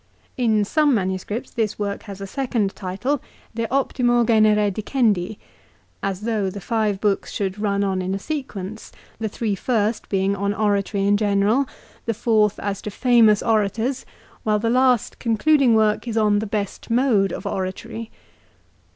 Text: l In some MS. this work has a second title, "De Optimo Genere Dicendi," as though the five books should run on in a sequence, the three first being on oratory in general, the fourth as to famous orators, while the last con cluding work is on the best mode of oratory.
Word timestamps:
l 0.35 0.45
In 0.45 0.65
some 0.65 0.95
MS. 0.95 1.25
this 1.53 1.77
work 1.77 2.01
has 2.09 2.19
a 2.19 2.25
second 2.25 2.75
title, 2.75 3.21
"De 3.53 3.67
Optimo 3.67 4.25
Genere 4.25 4.71
Dicendi," 4.71 5.37
as 6.01 6.21
though 6.21 6.49
the 6.49 6.59
five 6.59 6.99
books 6.99 7.31
should 7.31 7.59
run 7.59 7.83
on 7.83 8.01
in 8.01 8.15
a 8.15 8.17
sequence, 8.17 8.91
the 9.19 9.29
three 9.29 9.53
first 9.53 10.09
being 10.09 10.35
on 10.35 10.55
oratory 10.55 11.05
in 11.05 11.17
general, 11.17 11.67
the 12.07 12.15
fourth 12.15 12.57
as 12.61 12.81
to 12.81 12.89
famous 12.89 13.43
orators, 13.43 14.03
while 14.41 14.57
the 14.57 14.71
last 14.71 15.19
con 15.19 15.37
cluding 15.37 15.75
work 15.75 16.07
is 16.07 16.17
on 16.17 16.39
the 16.39 16.47
best 16.47 16.89
mode 16.89 17.31
of 17.31 17.45
oratory. 17.45 18.09